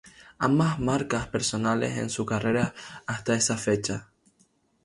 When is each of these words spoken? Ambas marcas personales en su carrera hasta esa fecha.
Ambas 0.39 0.79
marcas 0.79 1.27
personales 1.27 1.99
en 1.99 2.09
su 2.09 2.25
carrera 2.25 2.73
hasta 3.05 3.35
esa 3.35 3.55
fecha. 3.55 4.09